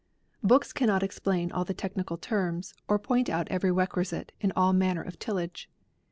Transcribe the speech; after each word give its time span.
Books 0.41 0.73
cannot 0.73 1.03
explain 1.03 1.51
all 1.51 1.63
the 1.63 1.75
technical 1.75 2.17
terms, 2.17 2.73
or 2.87 2.97
point 2.97 3.29
out 3.29 3.47
every 3.51 3.71
requisite 3.71 4.31
in 4.41 4.51
the 4.55 4.73
manner 4.73 5.03
of 5.03 5.19
tillage. 5.19 5.69